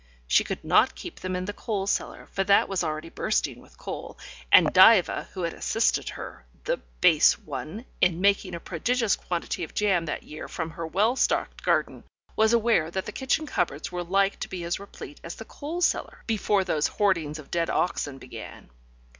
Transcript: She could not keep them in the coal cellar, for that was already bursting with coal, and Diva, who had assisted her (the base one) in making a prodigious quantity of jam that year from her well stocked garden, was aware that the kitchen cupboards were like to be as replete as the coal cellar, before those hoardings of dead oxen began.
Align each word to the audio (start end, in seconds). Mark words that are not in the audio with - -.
She 0.25 0.43
could 0.43 0.63
not 0.63 0.95
keep 0.95 1.19
them 1.19 1.35
in 1.35 1.45
the 1.45 1.53
coal 1.53 1.85
cellar, 1.85 2.25
for 2.31 2.43
that 2.45 2.67
was 2.67 2.83
already 2.83 3.09
bursting 3.09 3.59
with 3.61 3.77
coal, 3.77 4.17
and 4.51 4.73
Diva, 4.73 5.29
who 5.33 5.43
had 5.43 5.53
assisted 5.53 6.09
her 6.09 6.43
(the 6.63 6.77
base 7.01 7.37
one) 7.37 7.85
in 8.01 8.19
making 8.19 8.55
a 8.55 8.59
prodigious 8.59 9.15
quantity 9.15 9.63
of 9.63 9.75
jam 9.75 10.05
that 10.07 10.23
year 10.23 10.47
from 10.47 10.71
her 10.71 10.87
well 10.87 11.15
stocked 11.15 11.61
garden, 11.61 12.03
was 12.35 12.51
aware 12.51 12.89
that 12.89 13.05
the 13.05 13.11
kitchen 13.11 13.45
cupboards 13.45 13.91
were 13.91 14.03
like 14.03 14.39
to 14.39 14.49
be 14.49 14.63
as 14.63 14.79
replete 14.79 15.21
as 15.23 15.35
the 15.35 15.45
coal 15.45 15.81
cellar, 15.81 16.23
before 16.25 16.63
those 16.63 16.87
hoardings 16.87 17.37
of 17.37 17.51
dead 17.51 17.69
oxen 17.69 18.17
began. 18.17 18.71